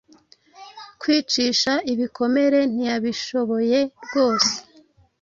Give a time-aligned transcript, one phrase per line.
[1.01, 4.53] Kwicisha ibikomere ntiyabishoboye rwose